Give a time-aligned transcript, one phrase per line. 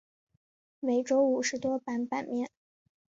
[0.79, 2.49] 每周五十多版版面。